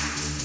Thank 0.00 0.32
you. 0.32 0.37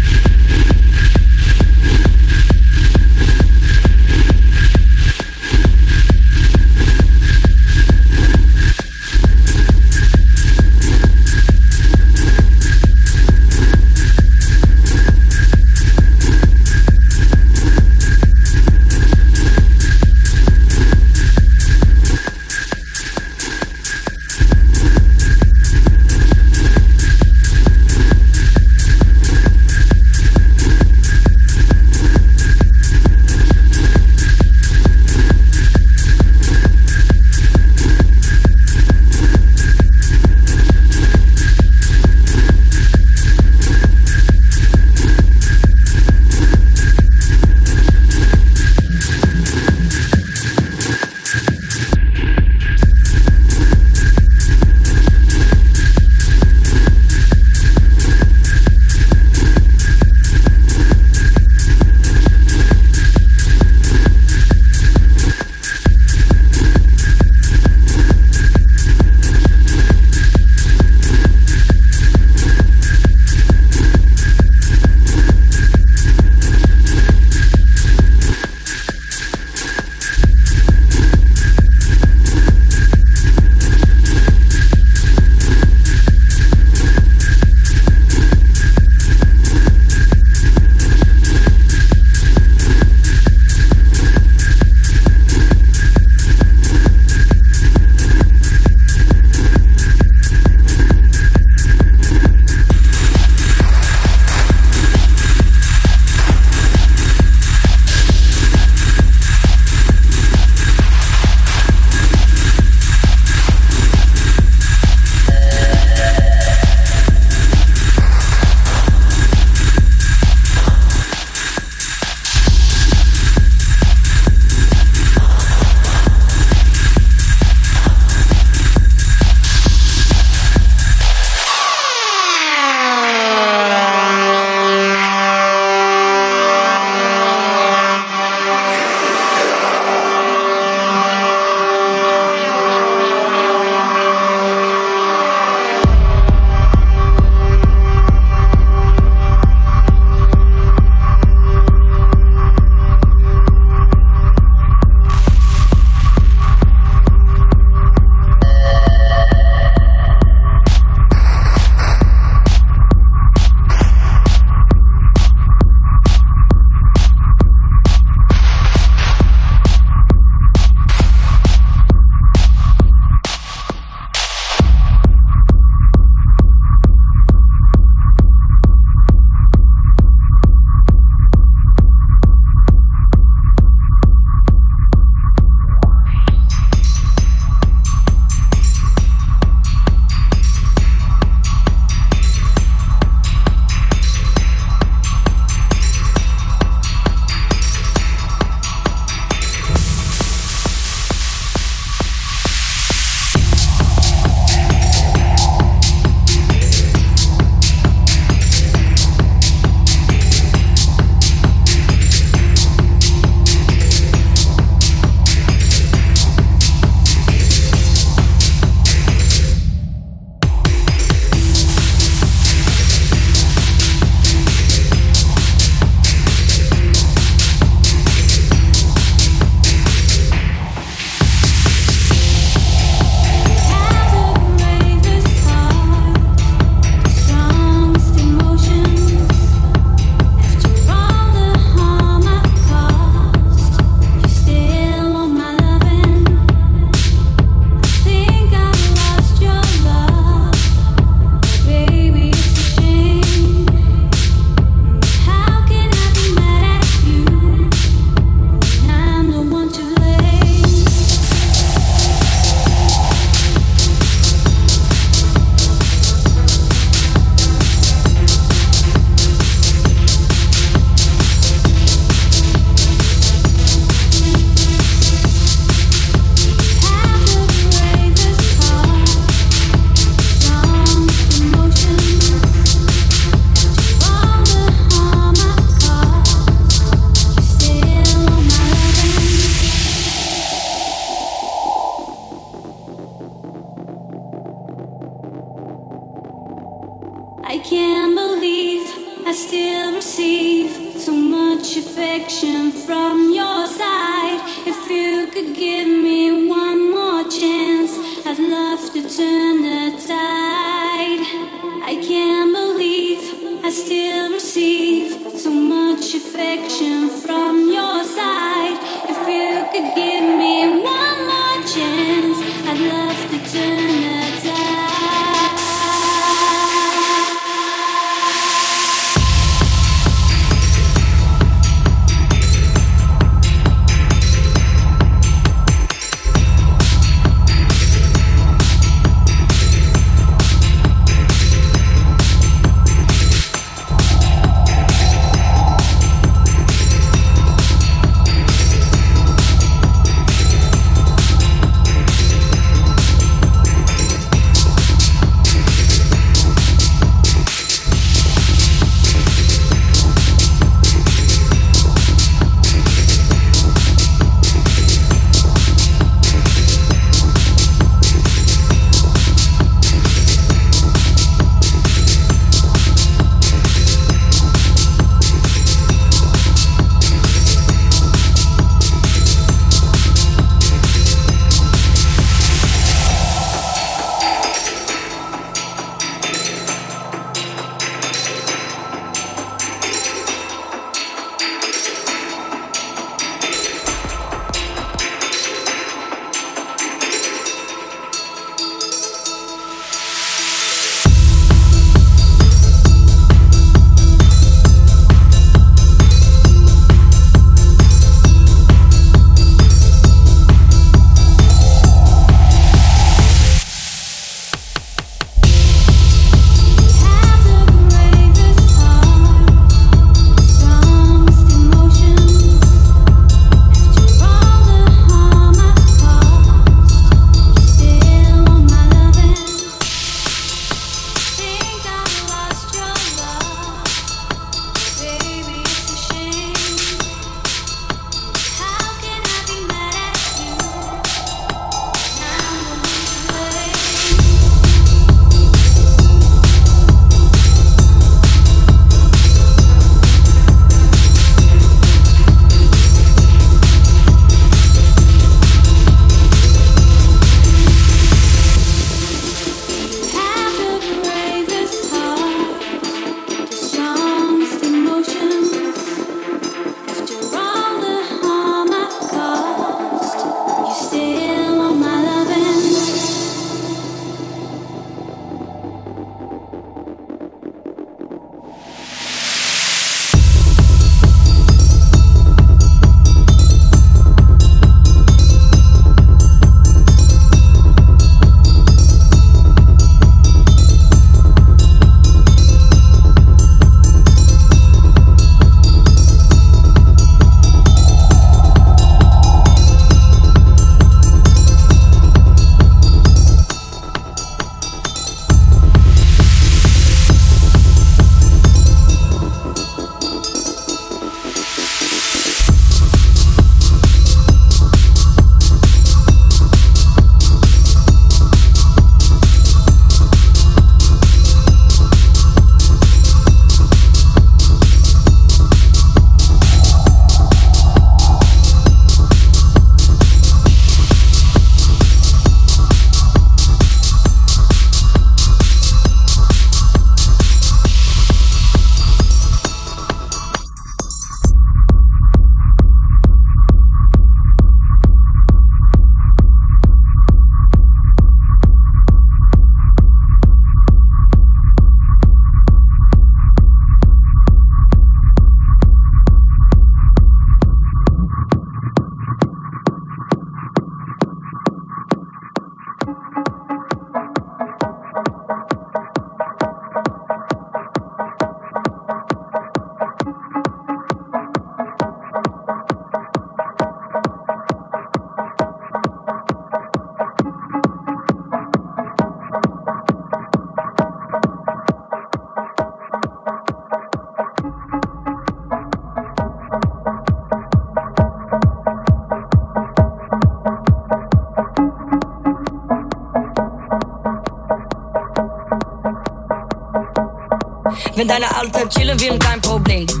Deine 598.11 598.35
Alte 598.35 598.67
chillen 598.67 598.99
will, 598.99 599.17
kein 599.17 599.39
Problem. 599.39 600.00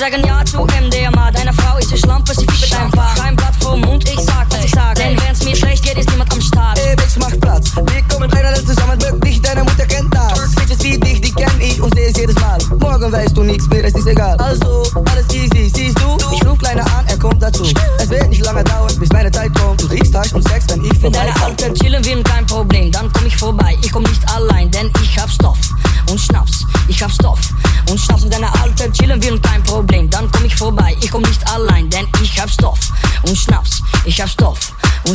Sagen 0.00 0.24
ja 0.26 0.42
zu 0.46 0.56
MDMA, 0.62 1.30
deine 1.30 1.52
Frau 1.52 1.76
ist 1.76 1.90
die 1.92 1.98
Schlampe, 1.98 2.32
sie 2.32 2.46
fiebt 2.46 2.74
ein 2.74 2.90
Paar. 2.90 3.14
Kein 3.16 3.36
Blatt 3.36 3.54
vom 3.60 3.82
Mund, 3.82 4.08
ich 4.08 4.18
sag, 4.20 4.46
was 4.50 4.64
ich 4.64 4.70
sag. 4.70 4.94
Denn 4.94 5.14
wenn's 5.20 5.44
mir 5.44 5.54
schlecht 5.54 5.84
geht, 5.84 5.98
ist 5.98 6.08
niemand 6.10 6.32
am 6.32 6.40
Start. 6.40 6.78
Ey, 6.78 6.96
Bitch, 6.96 7.18
mach 7.18 7.38
Platz. 7.38 7.76
Wir 7.76 8.02
kommen 8.08 8.32
einer 8.32 8.54
zusammen, 8.54 8.98
wirklich, 9.02 9.42
deine 9.42 9.62
Mutter 9.62 9.84
kennt 9.84 10.14
das. 10.14 10.54
Bitches 10.54 10.82
wie 10.84 10.98
dich, 10.98 11.20
die 11.20 11.32
kenn 11.32 11.60
ich 11.60 11.82
und 11.82 11.94
seh 11.94 12.06
es 12.06 12.16
jedes 12.16 12.34
Mal. 12.36 12.58
Morgen 12.78 13.12
weißt 13.12 13.36
du 13.36 13.42
nichts 13.42 13.68
mehr, 13.68 13.84
es 13.84 13.94
ist 13.94 14.06
egal. 14.06 14.38
Also, 14.38 14.84
alles 15.04 15.26
easy, 15.34 15.70
siehst 15.74 15.98
du? 16.00 16.16
Ich 16.34 16.46
ruf 16.46 16.58
kleiner 16.58 16.86
an, 16.96 17.06
er 17.06 17.18
kommt 17.18 17.42
dazu. 17.42 17.64
Es 17.98 18.08
wird 18.08 18.30
nicht 18.30 18.42
lange 18.42 18.64
dauern, 18.64 18.96
bis 18.98 19.10
meine 19.10 19.30
Zeit 19.30 19.54
kommt. 19.58 19.82
Du 19.82 19.86
riechst 19.86 20.14
Touch 20.14 20.32
und 20.32 20.48
Sex, 20.48 20.64
wenn 20.70 20.82
ich 20.82 21.02
Wenn 21.02 21.12
deine 21.12 21.30
vorbeikomme. 21.32 21.68
Alte 21.68 21.74
chillen 21.74 22.04
will, 22.06 22.22
kein 22.22 22.46
Problem, 22.46 22.90
dann 22.90 23.12
komm 23.12 23.26
ich 23.26 23.36
vorbei. 23.36 23.76
Ich 23.82 23.92
komm 23.92 24.04
nicht 24.04 24.22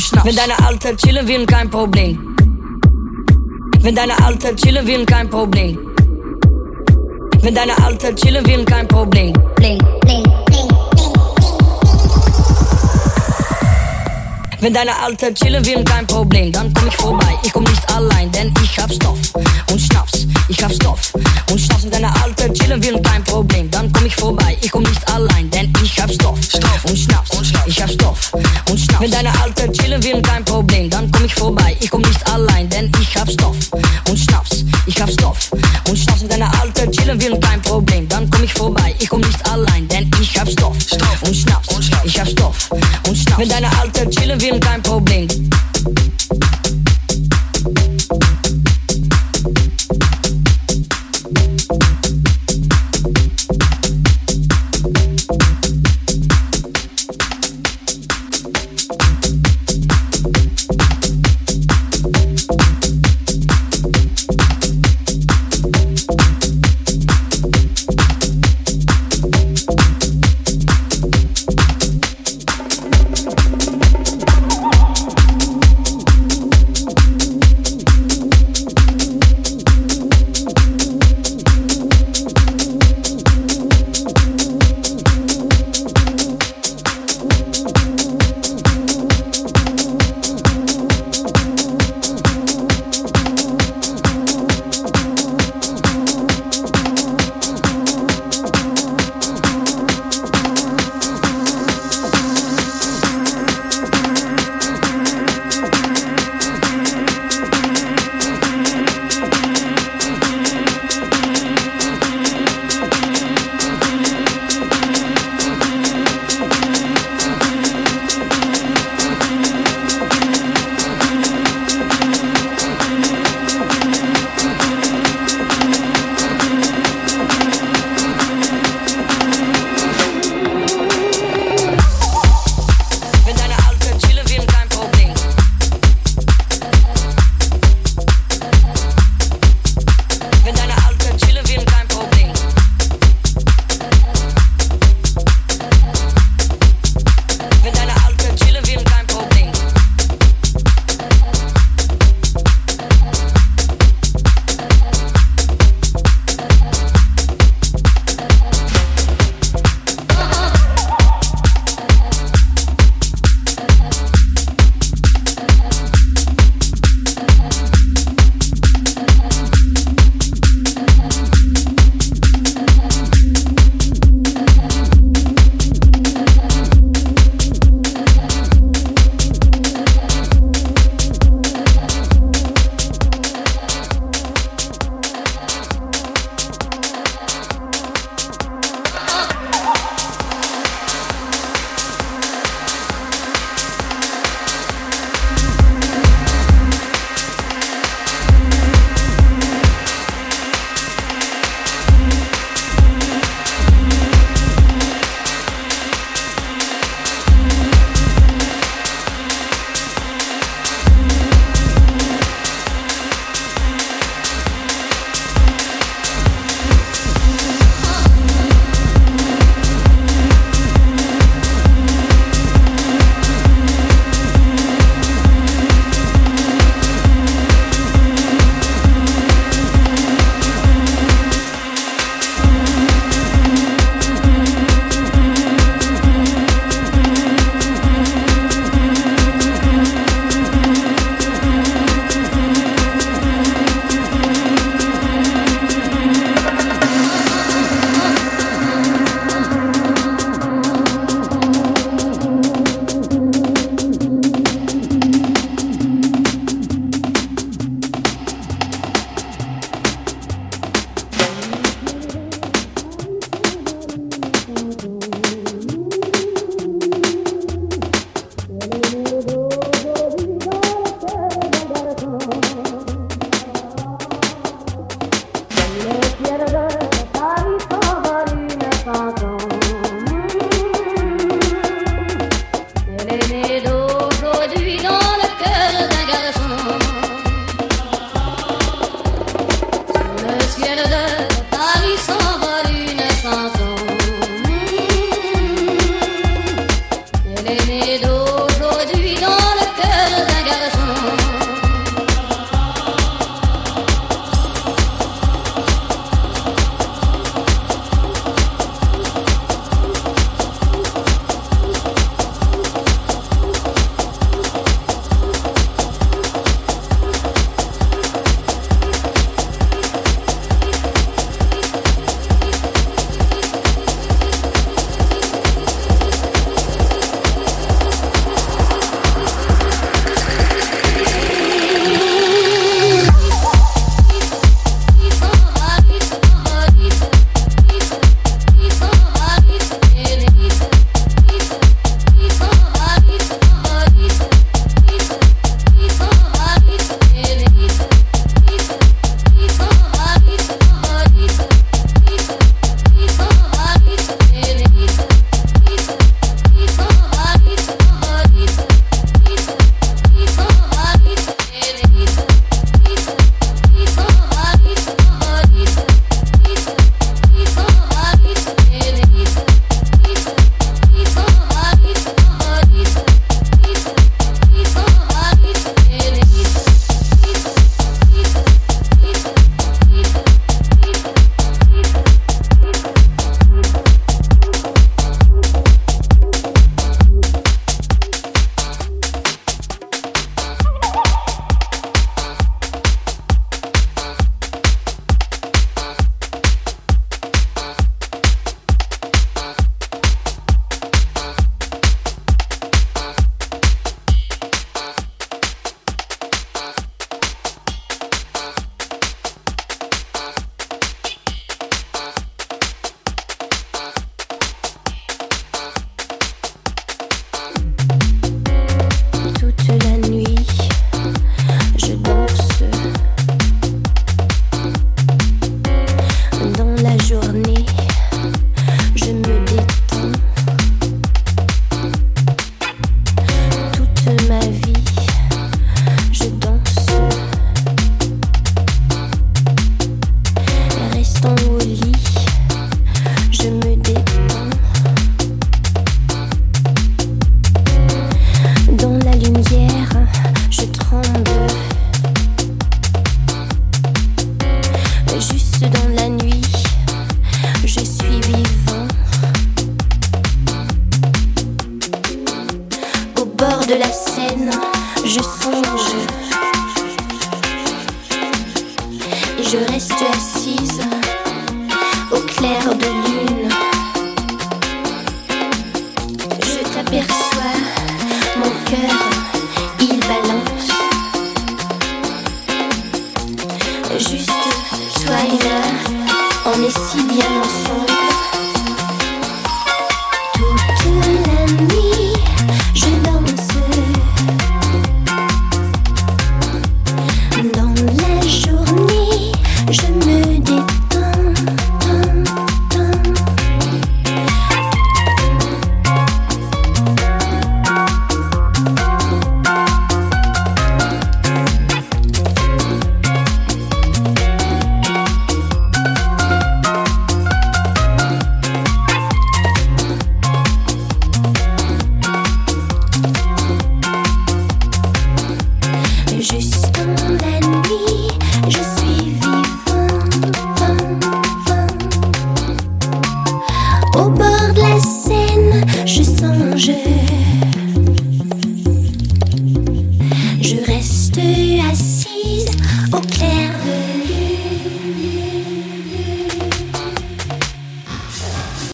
Schnaps. 0.05 0.25
Wenn 0.25 0.35
deine 0.35 0.59
Alte 0.65 0.95
chillen 0.95 1.27
will, 1.27 1.45
kein 1.45 1.69
Problem. 1.69 2.35
Wenn 3.79 3.95
deine 3.95 4.23
Alte 4.23 4.55
chillen 4.55 4.85
will, 4.85 5.05
kein 5.05 5.29
Problem. 5.29 5.79
Wenn 7.41 7.55
deine 7.55 7.77
Alte 7.83 8.13
chillen 8.13 8.45
will, 8.45 8.65
kein 8.65 8.87
Problem. 8.87 9.33
Bling, 9.55 9.79
Wenn 14.65 14.73
deine 14.73 14.97
Alte 14.99 15.31
chillen 15.31 15.63
will, 15.63 15.83
kein 15.83 16.07
Problem, 16.07 16.51
dann 16.51 16.73
komm 16.73 16.87
ich 16.87 16.95
vorbei. 16.95 17.37
Ich 17.43 17.53
komm 17.53 17.65
nicht 17.65 17.93
allein, 17.93 18.31
denn 18.31 18.51
ich 18.63 18.79
hab 18.79 18.91
Stoff 18.91 19.19
und 19.69 19.79
Schnaps. 19.79 20.25
Ich 20.49 20.63
hab 20.63 20.73
Stoff 20.73 21.13
und 21.51 21.59
Schnaps. 21.59 21.83
Wenn 21.83 21.91
deine 21.91 22.23
Alte 22.23 22.51
chillen 22.51 22.83
will, 22.83 22.99
kein 23.03 23.23
Problem, 23.23 23.69
dann 23.69 23.91
komm 23.93 24.07
ich 24.07 24.15
vorbei. 24.15 24.57
Ich 24.63 24.71
komm 24.71 24.81
nicht 24.81 25.07
allein, 25.13 25.51
denn 25.51 25.71
ich 25.83 26.01
hab 26.01 26.11
Stoff 26.11 26.39
und 26.83 26.97
Schnaps. 26.97 27.29
Ich 27.67 27.79
hab 27.79 27.91
Stoff 27.91 28.31
und 28.67 28.79
Schnaps. 28.79 29.01
Wenn 29.01 29.11
deine 29.11 29.39
Alte 29.39 29.71
chillen 29.71 30.03
will, 30.03 30.19
kein 30.23 30.43
Problem, 30.43 30.89
dann 30.89 31.11
komm 31.11 31.25
ich 31.25 31.35
vorbei. 31.35 31.77
Ich 31.79 31.91
komm 31.91 32.01
nicht 32.01 32.27
allein, 32.27 32.67
denn 32.67 32.91
ich 32.99 33.15
hab 33.15 33.29
Stoff 33.29 33.55
und 34.09 34.17
Schnaps. 34.17 34.65
Ich 34.87 34.99
hab 34.99 35.11
Stoff 35.11 35.51
und 35.87 35.95
Schnaps. 35.95 36.21
Wenn 36.21 36.29
deine 36.29 36.59
Alte 36.59 36.89
chillen 36.89 37.21
will, 37.21 37.39
kein 37.39 37.61
Problem, 37.61 38.09
dann 38.09 38.27
komm 38.31 38.43
ich 38.43 38.53
vorbei. 38.53 38.95
Ich 38.97 39.09
komm 39.09 39.21
nicht 39.21 39.47
allein, 39.47 39.87
denn 39.89 40.09
ich 40.19 40.39
hab 40.39 40.49
Stoff 40.49 40.75
und 41.21 41.35
Schnaps. 41.35 41.67
Ich 42.03 42.19
hab 42.19 42.27
Stoff 42.27 42.71
und 43.07 43.15
Schnaps. 43.15 43.39
Wenn 43.39 43.49
deine 43.49 43.69
Alte 43.79 44.09
chillen 44.09 44.39
will, 44.41 44.54
kein 44.59 44.81
Problem. 44.81 45.54